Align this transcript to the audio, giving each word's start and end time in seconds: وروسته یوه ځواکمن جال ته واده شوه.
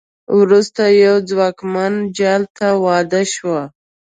وروسته 0.39 0.81
یوه 1.03 1.21
ځواکمن 1.29 1.93
جال 2.17 2.43
ته 2.57 2.67
واده 2.85 3.21
شوه. 3.33 3.61